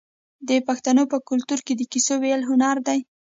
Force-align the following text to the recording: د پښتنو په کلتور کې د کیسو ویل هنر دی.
د 0.47 0.49
پښتنو 0.67 1.03
په 1.11 1.17
کلتور 1.29 1.59
کې 1.65 1.73
د 1.75 1.81
کیسو 1.91 2.13
ویل 2.21 2.41
هنر 2.49 2.77
دی. 2.87 2.99